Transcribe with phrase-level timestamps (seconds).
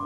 [0.00, 0.04] า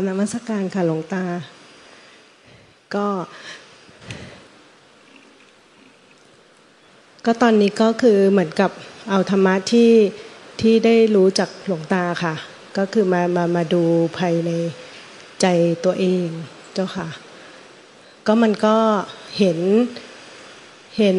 [0.00, 1.24] รนมัสการค่ะหลวงตา
[2.94, 3.06] ก็
[7.26, 8.70] ก็ตอนนี้ก็คือเหมือนกับ
[9.10, 9.90] เอาธรรมะที่
[10.60, 12.34] ที่ได้รู้จากหลวงตาค่ะ
[12.76, 13.82] ก็คือมามามาดู
[14.18, 14.50] ภายใน
[15.40, 15.46] ใจ
[15.84, 16.26] ตัวเอง
[16.74, 17.08] เจ้าค่ะ
[18.26, 18.76] ก็มันก็
[19.38, 19.58] เห็น
[20.98, 21.18] เห็น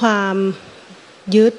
[0.00, 0.36] ความ
[1.36, 1.54] ยึด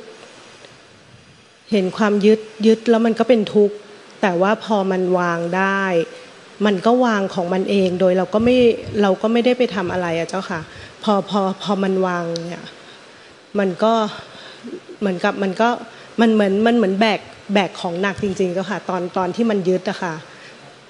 [1.71, 3.75] เห็นความยึดยึดแล้วมันก็เป็นทุกข์
[4.21, 5.83] แต่ว่าพอมันวางได้
[6.65, 8.57] มันก็วางของมันเองโดยเราก็ไม่
[9.01, 10.59] เราก็ไม่ได้ไปทำอะไรอะเจ้าค่ะ
[11.03, 12.65] พอพอพอมันวางเนี่ย
[13.59, 13.93] มันก็
[14.99, 15.69] เหมือนกับมันก็
[16.21, 17.19] มันเหมือนมันเหมือนแบก
[17.53, 20.15] แบกของหนักจริงๆเจ้าค่ะ ตอนตอนที่มันยึดอะค่ะ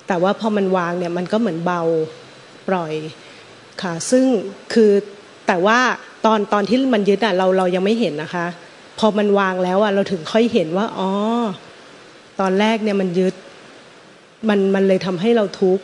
[0.07, 1.81] แต่ว่าพอมันวางเนี่ยมันก็เหมือนเบา
[2.67, 2.93] ปล่อย
[3.81, 4.25] ค่ะ ซึ่ง
[4.73, 4.91] คือ
[5.47, 5.79] แต่ว่า
[6.25, 8.45] ตอนตอนที่มันยึดอะเราเรายังไม่เห็นนะคะ
[8.99, 11.09] พอมันวางแล้วอะเราถึงค่อยเห็นว่าอ๋อ
[12.39, 13.35] ตอนแรกเนี่ยมันยึด
[14.49, 15.83] มันมันเลยทำให้เราทุกข์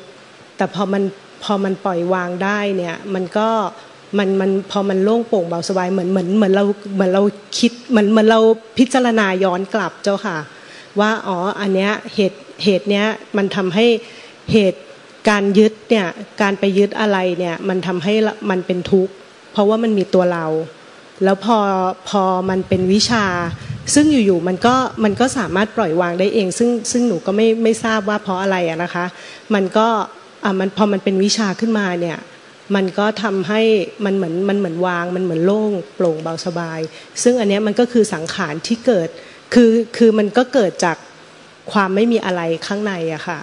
[0.58, 1.04] แต่พอมัน
[1.44, 3.50] พอมันปล่อยวางได้เนี่ย มันก็
[4.18, 6.64] มันมันพอมันโล่งโปร่งเบาสบายเหมือนเหมือนเหมือนเรา
[6.96, 7.24] เหมือนเรา
[7.60, 8.40] คิดเหมือนเหมือนเรา
[8.78, 10.38] พิจารณาย้อนกลับเจ้าค่ะ
[11.00, 13.06] ว่าอ๋ออันเนี้ยเหตุเหตุเนี้ย
[13.38, 13.86] มันทำให้
[14.52, 14.82] เหตุ
[15.30, 16.08] การยึดเนี่ย
[16.42, 18.14] การไปยึดอะไรเนี่ยมันทำให้
[18.50, 19.14] มันเป็นทุกข์
[19.52, 20.46] เพราะว่ามันมีตัวเรา
[21.24, 21.58] แล้วพอ
[22.10, 23.26] พอมันเป็นวิชา
[23.94, 29.06] ซึ่งอยู่ๆมันก็มันก็สามารถปล่อยวางได้เอง ซึ่งซึ่งหนูก็ไม่ไม่ทราบว่าเพราะอะไรอะนะคะ
[29.54, 29.88] มันก็
[30.44, 32.18] อ่ามันพอมันเป็นวิชาขึ้นมาเนี่ย
[32.76, 33.62] มันก็ทำให้
[34.06, 36.80] มันเหมือนมันเหมือนวาง มันเหมือนโล่งโปร่งเบาสบาย
[37.24, 39.10] ซึ่งอันนี้มันก็คือสังขารที่เกิด
[39.54, 40.98] คือคือมันก็เกิดจาก
[41.72, 43.40] ความไม่มีอะไรข้างในอะค่ะ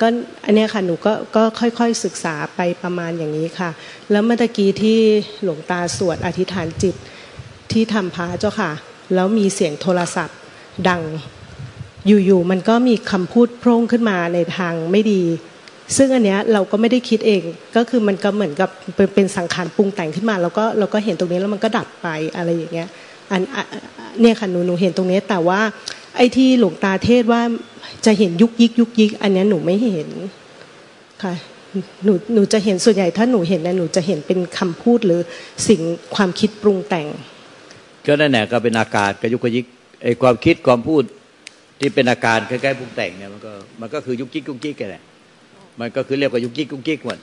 [0.00, 0.08] ก็
[0.44, 3.70] อันนี้ค่ะหนูก็ก็ค่อยๆศึกษาไปประมาณอย่างนี้ค่ะ
[4.10, 4.98] แล้วเมื่อกี้ที่
[5.42, 6.94] หลวงตาสวดอธิษฐานจิต
[7.72, 8.70] ที่ทำพระเจ้าค่ะ
[9.14, 10.38] แล้วมีเสียงโทรศัพท์
[10.88, 11.02] ดัง
[12.06, 15.22] อยู่ๆมันก็มีคำพูดโพร่งขึ้นมาในทางไม่ดี
[15.96, 17.42] ซึ่งอันเนี้ยเราก็ไม่ได้คิดเอง
[17.76, 18.70] ก็คือมันก็เหมือนกับ
[19.14, 22.88] เป็นสังขารปรุงแต่งขึ้นมาแล้วก็เราก็เห็นตรงนี้แล้วมันก็ดับไปอะไรอย่างเงี้ย
[23.30, 23.40] อัน
[24.20, 25.60] เนี่ยค่ะหนูหนูเห็นตรงนี้แต่ว่า
[26.16, 27.42] ไอ้ที่หลวงตาเทศว่า
[28.06, 30.08] จะเห็นยุกยิกยุกยิก อันนี้หนูไม่เห็น
[31.22, 31.34] ค่ะ
[32.04, 35.20] หนูหนูจะเห็นส่วนใหญ่ถ้าหนูเห็นนะหนูจะเห็นเป็นคำพูดหรือ
[35.68, 35.80] สิ่ง
[36.14, 37.06] ความคิดปรุงแต่ง
[38.06, 39.64] ก็นั่นแหละก็เป็นอาการกระยุกกระยิก
[40.02, 41.02] ไอ้ความคิดความพูด
[41.80, 45.02] ที่เป็นอาการคล้ๆปรุงแต่งเนี่ยมันก็มันก็คือยุกยิกยุกยิกกันแหละ
[45.80, 47.18] มันก็คือเรียกว่ายุกยิกยุกยิกหมด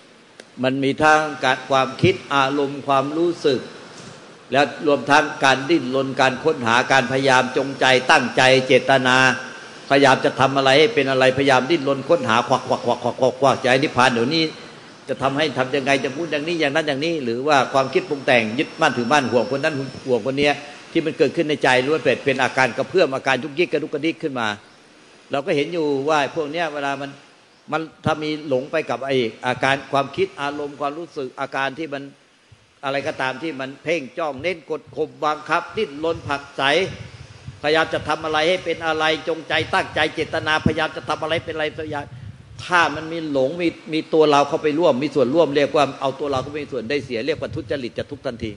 [0.64, 3.60] มันมีทั้งการความคิดอารมณ์ความรู้สึก
[4.52, 9.18] แล้วรวมทั้งการดิ้นรนการค้นหาการพยายามจงใจตั้งใจเจตนา
[9.90, 14.44] พยายามจะทำอะไรให้เป็นอะไรพยายามดิ้นรนค้นหาควักควักควักควักควักใจนิพพานเดี๋ยวนี้
[15.08, 19.76] จะทำให้ทํำยังไงจะพูดอย่างนี้อย่างนั้นอย่างนี้ หรือว่าความคิดปรุงแต่งยึดมั่นถือมั่นห่วงคนนั้น
[20.08, 20.50] ห่วงคนนี้
[20.92, 24.48] ที่มันเกิดขึ้นในใจล้วนเป็นเป็นอาการกระเพื่อมอาการยุกยิกกระดุกกระดิกขึ้นมา
[25.32, 27.10] เราก็เห็นอยู่ว่าพวกเนี้ยเวลามัน
[27.72, 29.12] มันถ้ามีหลงไปกับไอ
[29.48, 32.04] อาการความคิดอารมณ์ความรู้สึกอาการที่มัน
[32.84, 36.64] อะไรก็ตามที่มันเพ่งจ้องเน้นกดข่มบังคับดิ้นรนผักใส
[37.64, 42.06] พยายามจะทำอะไรให้เป็นอะไรจงใจตั้งใจเจตนาพยายามจะทำอะไรเป็นอะไรสักอย่าง
[42.66, 48.52] ถ้ามันมีหลงมีมีตัวเราเข้าไปร่วม มีส่วนร่วมเรียกว่าเอาตัวเราเข้าไปมีส่วนได้เสียเรียกว่าทุจริตจะทุกทันที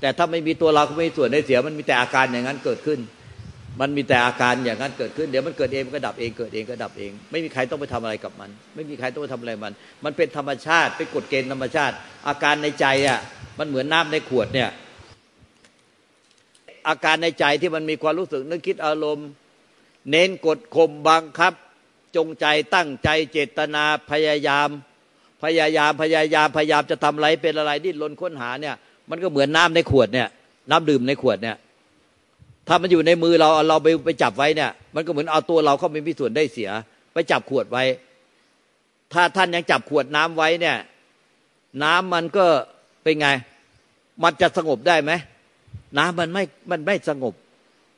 [0.00, 2.98] แต่ถ้าไม่มีตัวเราเข้าไปมีส่วนได้เสียมันมีแต่อาการอย่างนั้นเกิดขึ้น
[3.80, 9.72] มันมีแต่อาการอย่างนั้นเกิดขึ้น เดี๋ยวมันเกิดเองมันก็ดับเองเกิดเองก็ดับเอง ไม่มีใครต้องไปทำอะไรกับมัน ไม่มีใครต้องไปทำอะไรมัน
[10.04, 11.94] มันเป็นธรรมชาติเป็นกฎเกณฑ์ธรรมชาติ
[12.28, 13.20] อาการในใจอะ
[13.58, 14.68] มันเหมือนน้าในขวดเนี่ย
[16.88, 19.28] อาการในใจที่มันมีความรู้สึกนึกคิดอารมณ์
[20.10, 21.52] เน้นกดข่มบังคับ
[22.16, 24.68] จงใจตั้งใจเจตนาพยายาม
[25.42, 28.74] พยายามพยายามพยายามจะทำอะไรเป็นอะไรดิ้นรนค้นหาเนี่ย
[29.10, 30.28] มันก็เหมือนน้าในขวดเนี่ย
[30.70, 31.56] น้ำดื่มในขวดเนี่ย
[32.68, 36.70] ถ้ามันอยู่ในมือเราเราไปไปจับไว้เนี่ย มันก็เหมือนเอาตัวเราเข้าไปมีส่วนได้เสีย
[37.12, 37.84] ไปจับขวดไว้
[39.12, 40.76] ถ้าท่านยังจับขวดน้ำไว้เนี่ย
[41.82, 42.46] น้ำมันก็
[43.02, 43.28] เป็นไง
[44.22, 45.12] มันจะสงบได้ไหม
[45.98, 47.34] น้ำมันไม่มันไม่สงบ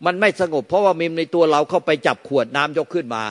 [0.06, 3.22] มันไม่สงบ เพราะว่ามีในตัวเราเข้าไปจับขวดน้ำยกขึ้นมา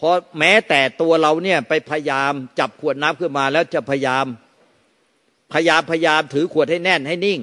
[0.00, 4.26] พราะแม้แต่ตัวเราเนี่ยไปพยายามจับขวดน้ำขึ้นมา แล้วจะพยายาม
[5.52, 7.40] พยายามพยายามถือขวดให้แน่นให้นิ่ง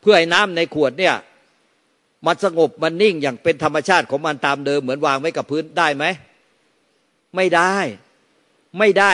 [0.00, 1.14] เพื่อให้น้ำในขวดเนี่ย
[2.26, 6.04] มันสงบมันนิ่งอย่างเป็นธรรมชาติของมันตามเดิม เหมือนวางไว้กับพื้นได้ไหม
[7.36, 7.74] ไม่ได้
[8.78, 9.12] ไม่ได้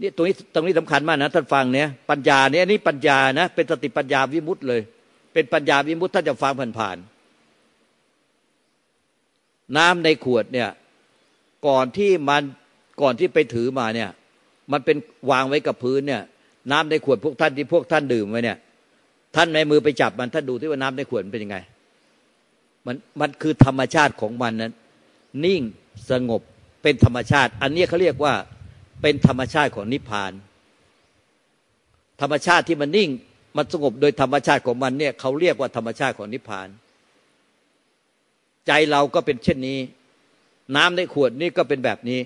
[0.00, 4.80] นี่ตรงนี้ตรงนี้สำคัญมากนะท่านฟังเนี่ยปัญญาเนี่ยนี่ปัญญานะ เป็นสติปัญญาวิมุตต์เลย
[5.32, 10.68] เป็นปัญญาวิมุตต์ท่านจะฟังผ่านๆน้ำในขวดเนี่ย
[11.66, 12.42] ก่อนที่มัน
[13.02, 14.10] ก่อนที่ไปถือมาเนี่ย
[14.72, 14.96] มันเป็น
[15.30, 16.22] วางไว้กับพื้นเนี่ย
[16.72, 18.58] น้ำในขวดพวกท่านที่พวกท่านดื่มไว้เนี่ย
[19.36, 21.58] ท่านในมือไปจับมันท่านดูที่ว่าน้ำในขวดเป็นยังไง
[22.88, 24.72] มันมันคือธรรมชาติของมันนั้น
[25.44, 25.62] นิ่ง
[26.10, 26.42] สงบ
[26.82, 28.34] เป็นธรรมชาติ อันนี้เขาเรียกว่า
[29.02, 30.32] เป็นธรรมชาติของนิพพาน
[32.20, 33.10] ธรรมชาติที่มันนิ่ง
[33.56, 36.68] มันสงบโดยธรรมชาติของมันเนี่ยเขาเรียกว่าธรรมชาติของนิพพาน
[38.66, 39.78] ใจเราก็เป็นเช่นนี้
[40.76, 42.20] น้ำในขวดนี่ก็เป็นแบบนี้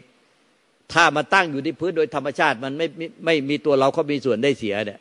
[0.92, 5.00] ถ้ามาตั้งอยู่ที่พื้นโดยธรรมชาติมันไม่ไม่ไม่มีตัวเราเขามีส่วนได้เสียเนี่ย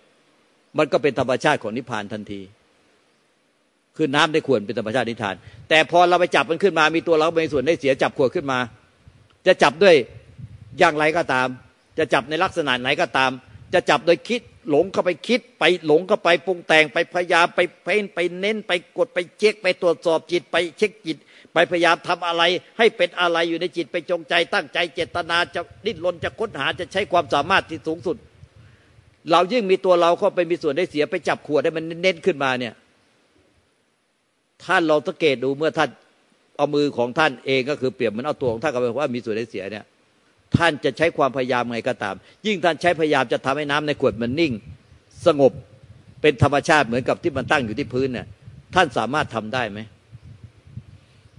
[0.78, 2.42] มันก็เป็นธรรมชาติของนิพพานทันที
[3.98, 5.36] คือน้ำในขวดเป็นธรรมชาตินิทาน
[5.70, 8.60] แต่พอเราไปจับมันขึ้นมา มีตัวเรามีส่วนได้เสียจับขวดขึ้นมา
[9.48, 9.96] จะจับด้วย
[10.80, 11.48] อย่างไรก็ตาม
[11.98, 13.32] จะจับในลักษณะไหนก็ตาม
[13.74, 21.18] จะจับโดยคิดหลงเข้าไปคิดไปหลงเข้าไปปรุงแต่งไปพยายามไปเพ้นไปเน้นไปกดไปเช็คไปตรวจสอบจิตไปเช็คจิต
[21.54, 22.44] ไปพยายามทำอะไร
[22.78, 28.18] ให้เป็นอะไรอยู่ในจิตไปจงใจ ตั้งใจเจตนาจะดิ้นรนจะค้นหาจะใช้ความสามารถที่สูงสุด
[29.32, 32.74] เรายิ่งมีตัวเราเข้าไปมีส่วนได้เสียไปจับขวดให้มันเน้นขึ้นมาเนี่ย
[34.66, 35.90] ท่านเราสังเกตดูเมื่อท่าน
[36.58, 39.86] เอามือของท่านเองก็คือเปรียบเหมือนเอาตัวของท่านกับว่ามีส่วนได้เสียเนี่ย
[40.58, 42.16] ท่านจะใช้ความพยายามไงก็ตาม
[42.46, 44.52] ยิ่งท่านใช้พยายามจะทำให้น้ำในขวดมันนิ่ง
[45.25, 45.52] สงบ
[46.22, 48.28] เป็นธรรมชาติเหมือนกับที่มันตั้งอยู่ที่พื้นเนี่ย
[48.75, 49.80] ท่านสามารถทำได้ไหม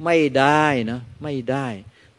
[0.05, 1.67] ไม่ได้นะไม่ได้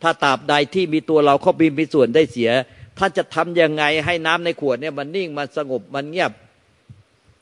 [0.02, 2.52] ถ้าตราบใดที่มีตัวเราเข้ามีมีส่วนได้เสีย
[3.00, 6.32] ท่านจะทํำยังไงให้น้ำในขวดเนี่ยมันนิ่งมันสงบมันเงียบ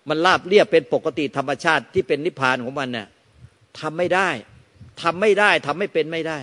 [0.09, 3.07] มันราบเรียบเป็นปกติธรรมชาติที่เป็นนิพพานของมันเนี่ย
[3.79, 4.29] ทำไม่ได้
[5.01, 6.37] ทำไม่ได้ทำไม่เป็นไม่ได้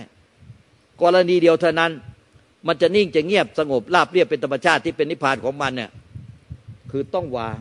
[1.01, 1.91] กรณีเดียวเท่านั้น
[2.67, 5.91] มันจะนิ่งจะเงียบสงบราบเรียบเป็นธรรมชาติที่เป็นนิพพานของมันเนี่ย
[6.91, 7.57] คือต้องวาง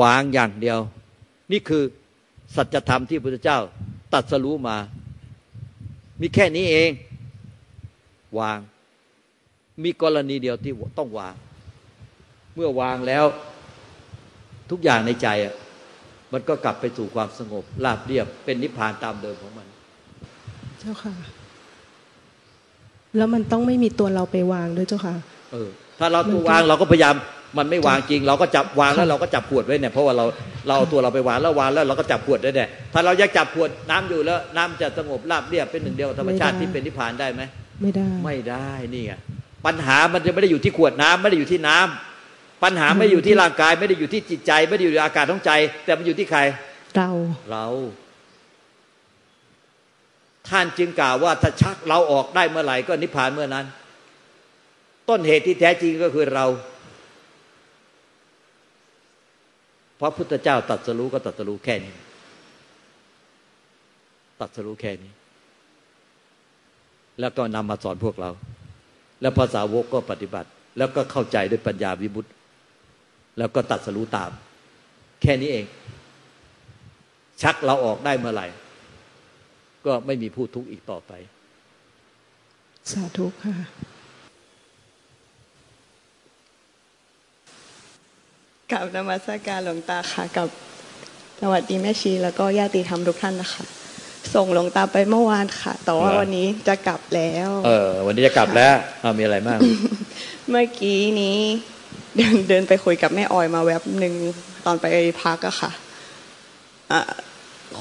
[0.00, 0.78] วางอย่างเดียว
[1.52, 1.82] นี่คือ
[2.56, 3.58] สัจธรรมที่พระพุทธเจ้า
[4.12, 4.76] ตัดสรู้มา
[6.20, 6.90] มีแค่นี้เอง
[8.38, 8.58] วาง
[9.82, 11.34] มีกรณีเดียวที่ต้องวาง
[12.54, 13.24] เมื่อวางแล้ว
[14.70, 15.54] ทุกอย่างในใจอะ
[16.32, 19.66] มันก็กลับไปสู่ความสงบราบเรียบเป็นนิพพานตามเดิมของมัน
[20.80, 21.14] เจ้าค่ะ
[23.16, 25.14] แล้วมันต้องไม่มีตัวเราไปวางด้วยเจ้าค่ะ
[25.52, 25.68] เออ
[25.98, 27.14] ถ้าเราตัววางเราก็พยายาม
[27.58, 30.24] มันไม่วางจริง เราก็จับวางแล้วเราก็จับขวดไว้เนี่ยเพราะว่าเรา
[30.68, 37.42] เราตัวเราไปวางแล้ววางแล้วเราก็จับขวดได้เนี่ยถ้าเราอยากจับขวดน้ำอยู่แล้ว น้ำจะสงบราบเรียบเป็นหนึ่งเดียวธรรมชาติที่เป็นนิพพานได้ไหม
[37.82, 39.12] ไม่ได้ ไม่ได้นี่ไง
[39.66, 42.09] ปัญหามันจะไม่ได้อยู่ที่ขวดน้ำไม่ได้อยู่ที่น้ำ
[42.62, 45.52] ปัญหาไม่ได้อยู่ที่ร่างกายไม่ได้อยู่ที่จิตใจ ไม่ได้อยู่ในอากาศท้องใจ
[45.84, 46.40] แต่มันอยู่ที่ใคร
[46.96, 47.10] เรา
[47.50, 47.66] เรา
[50.48, 53.66] ท่านจึงกล่าวว่าถ้าชักเราออกได้เมื่อไหร่ก็นิพพานเมื่อนั้น
[55.08, 56.46] ต้นเหตุที่แท้จริงก็คือเรา
[60.00, 61.94] พระพุทธเจ้าตัดสรู้ก็ตัดสรู้แค่นี้
[64.40, 65.12] ตัดสรู้แค่นี้
[67.20, 68.30] แล้วก็นำมาสอนพวกเรา
[69.20, 70.48] แล้วภาษาวกก็ปฏิบัติ
[70.78, 72.30] แล้วก็เข้าใจด้วยปัญญาวิบุตร
[73.38, 74.30] แล้วก็ตัดสรู้ตาม
[75.22, 75.64] แค่นี้เอง
[77.42, 78.46] ชักเราออกได้เมื่อไหร่
[79.86, 81.12] ก็ไม่มีผู้ทุกข์อีกต่อไป
[82.92, 83.54] สาธุค่ะ
[88.72, 90.48] กับนมัสการหลวงตาค่ะ กับ
[91.40, 93.64] สวัสดีแม่ชี แล้วก็ญาติธรรมทุกท่านนะคะ
[94.34, 98.74] ส่งหลวงตาไปเมื่อวานค่ะ แต่ว่าวันนี้จะกลับแล้ว เออ วันนี้จะกลับแล้ว
[99.18, 99.58] มีอะไรมาก
[100.50, 101.38] เมื่อกี้นี้
[102.16, 104.14] เดินเดินไปคุยกับแม่ออยมาแวบหนึ่ง
[104.66, 104.86] ตอนไป
[105.22, 105.70] พักอะค่ะ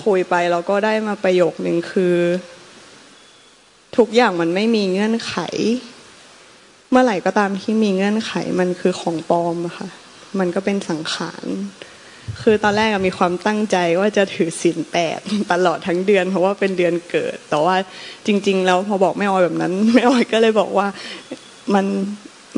[0.03, 2.15] คุยไปเราก็ได้มาประโยคหนึ่งคือ
[3.98, 5.36] ทุกอย่างมันไม่มีเงื่อนไข
[6.91, 9.89] เมื่อไหร่ก็ตามที่มีเงื่อนไขมันคือของปลอมอะค่ะ
[10.39, 11.45] มันก็เป็นสังขาร
[12.41, 15.19] คือตอนแรกมีความตั้งใจว่าจะถือศีลแปด
[15.51, 17.75] ตลอดทั้งเดือน เพราะว่าเป็นเดือนเกิด แต่ว่า
[18.27, 20.88] จริง ๆ แล้วพอบอกแม่ออยแบบนั้นแม่ออยก็เลยบอกว่า
[21.74, 21.86] มัน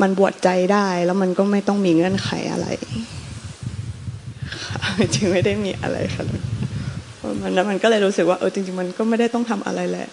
[0.00, 2.66] มันบวชใจได้ แล้วมันก็ไม่ต้องมีเงื่อนไขอะไร
[5.14, 6.24] จริงไม่ได้มีอะไรค่ะ
[7.42, 10.08] มันแล้วมันก็เลยรู้สึกว่าเออจริง ๆ มันก็ไม่ได้ต้องทำอะไรแหละ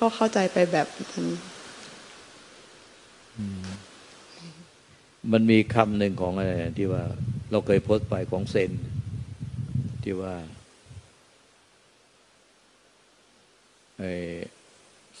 [0.00, 1.26] ก็เข้าใจไปแบบนั้น
[5.32, 7.02] มันมีคำหนึ่งของอะไรที่ว่า
[7.50, 8.70] เราเคยโพสต์ไปของเซน
[10.02, 10.34] ที่ว่า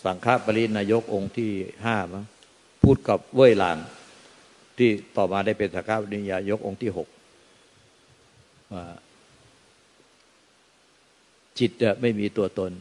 [0.02, 1.50] สังฆปรินายกองค์ที่
[1.84, 2.24] ห้ามั้ง
[2.92, 3.78] พูดกับเว่ยหลาง
[4.78, 7.08] ที่ต่อมาได้เป็นสังฆปรินายกองค์ที่หก
[8.72, 8.84] ว่า
[11.58, 11.70] จิต
[12.00, 12.72] ไม่มีตัวตน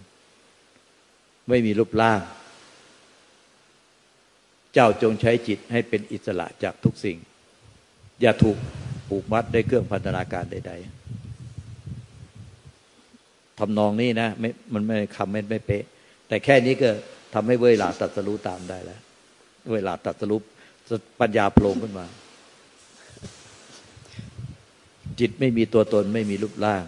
[1.49, 2.21] ไม่มีรูปร่าง
[4.73, 7.17] เจ้าจงใช้จิตให้เป็นอิสระจากทุกสิ่ง
[8.21, 8.57] อย่าถูก
[9.07, 10.73] ผูกมัดด้วยเครื่องพันธนาการใด
[12.75, 15.83] ๆทำนองนี้นะไม่มันไม่คำไม่ไม่เป๊ะ
[16.27, 16.89] แต่แค่นี้ก็
[17.33, 19.01] ทำให้เว่ยหลาตัดสรู้ตามได้แล้ว
[19.73, 20.41] เวลาตัดสรุป
[21.19, 22.05] ปัญญาโผล่ขึ้นมา
[25.19, 26.83] จิตไม่มีตัวตนไม่มีรูปร่าง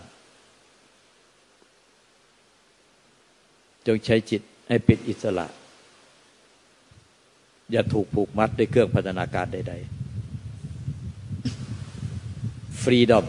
[3.87, 5.47] จงใช้จิตให้เป็นอิสระ
[7.71, 10.01] อย่าถูกผูกมัดด้วยเครื่องพัฒนาการใด ๆ
[12.81, 13.25] ฟรีดอม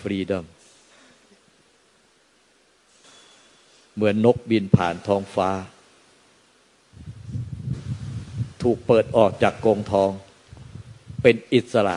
[0.00, 0.46] ฟรีดอม
[3.94, 5.50] เหมือนนกบินผ่านท้องฟ้า
[8.62, 10.10] ถูกเปิดออกจากกรงทอง
[11.22, 11.96] เป็นอิสระ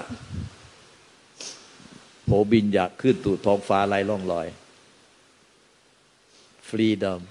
[2.25, 4.47] โผบินอยากขึ้นสู่ท้องฟ้าไร้ร่องรอย
[6.67, 7.21] freedom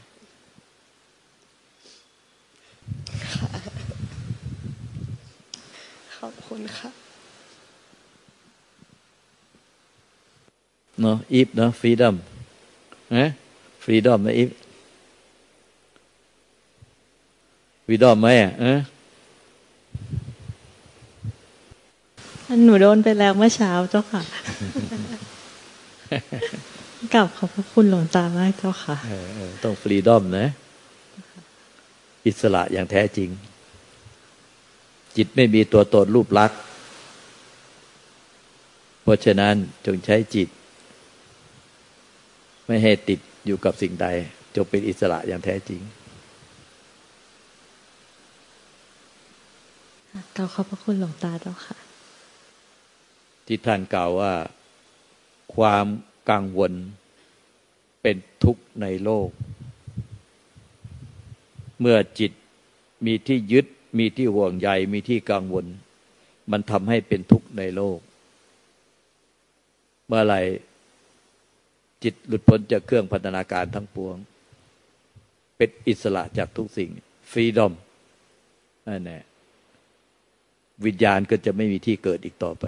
[6.17, 6.91] ขอบคุณค่ะ
[11.01, 12.17] เนาะอีฟเนาะ freedom
[13.17, 13.27] นะ
[13.83, 14.51] freedom นะอีฟ
[17.85, 18.75] freedom ไหมอะ
[22.65, 24.23] หนูโดนไปแล้วเมื่อเช้าเจ้าค่ะ
[27.15, 28.97] กลับขอบพระคุณหลวงตามากเจ้าค่ะ
[29.65, 30.47] ต้องฟรีดอมนะ
[32.27, 33.31] อิสระอย่างแท้จริง
[35.17, 36.59] จิตไม่มีตัวตนรูปลักษณ์
[39.03, 39.55] เพราะฉะนั้น
[39.87, 40.49] จงใช้จิต
[42.67, 44.07] ไม่ให้ติดอยู่กับสิ่งใด
[44.57, 45.81] จงเป็นอิสระอย่างแท้จริง
[50.37, 51.77] กล่าวขอบพระคุณหลวงตาเจ้าค่ะ
[53.47, 54.35] ที่ท่านกล่าวว่า
[55.55, 55.87] ความ
[56.31, 56.73] กังวล
[58.03, 59.29] เป็นทุกข์ในโลก
[61.81, 62.33] เมื่อจิต
[63.07, 63.67] มีที่ยึด
[63.99, 65.67] มีที่ห่วงใยมีที่กังวล
[66.51, 67.99] มันทำให้เป็นทุกข์ในโลก
[70.07, 70.41] เมื่อไหร่
[72.03, 74.17] จิตหลุดพ้นจากเครื่องพัฒนาการทั้งปวง
[75.57, 76.91] เป็นอิสระจากทุกสิ่ง
[77.31, 77.73] ฟรีดอม
[78.89, 79.23] นั่นแหละ
[80.85, 82.65] วิญญาณก็จะไม่มีที่เกิดอีกต่อไป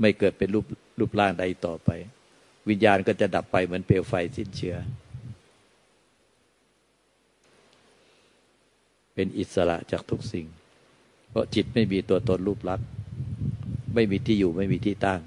[0.00, 0.66] ไม่เกิดเป็นรูป
[0.98, 1.90] รูปร่างใดต่อไป
[2.68, 4.76] วิญญาณก็จะดับไปเหมือนเปลวไฟสิ้นเชื้อ
[9.14, 10.46] เป็นอิสระจากทุกสิ่ง
[11.30, 12.88] เพราะจิตไม่มีตัวตนรูปลักษณ์
[13.94, 15.20] ไม่มีที่อยู่ไม่มีที่ตั้ง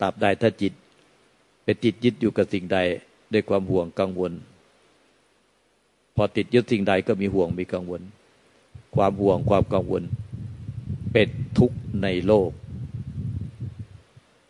[0.00, 0.72] ตราบใดถ้าจิต
[1.64, 2.78] ไปติดยึดอยู่กับสิ่งใด
[3.32, 4.32] ด้วยความห่วงกังวล
[6.16, 8.02] พอติดยึดสิ่งใดก็มีห่วงมีกังวล
[8.94, 10.02] ความห่วงความกังวล
[11.12, 12.50] เป็นทุกข์ในโลก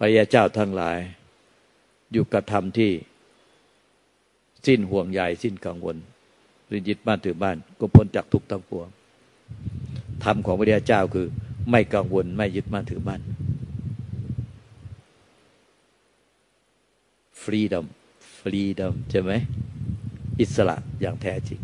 [0.04, 0.99] ระยาเจ้าทั้งหลาย
[2.12, 2.92] อยู่กับธรรมที่
[4.66, 5.96] สิ้นห่วงใยสิ้นกังวล
[6.70, 8.88] รือยึดบ้านถือบ้าน ก็พ้นจากทุกข์ทั้งปวง
[10.25, 11.26] ธรรมของพระยาเจ้าคือ
[11.70, 13.20] ไม่กังวลไม่ยึดบ้านถือบ้าน
[17.42, 17.87] ฟรีดอม
[18.38, 19.32] ฟรีดอมใช่ไหม
[20.40, 21.61] อิสระอย่างแท้จริง